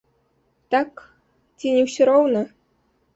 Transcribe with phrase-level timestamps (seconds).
[0.75, 1.03] Так,
[1.57, 2.41] ці не ўсё роўна?